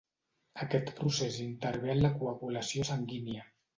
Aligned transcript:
Aquest 0.65 0.87
procés 0.99 1.37
intervé 1.43 1.93
en 1.97 2.01
la 2.07 2.11
coagulació 2.23 2.87
sanguínia. 2.93 3.47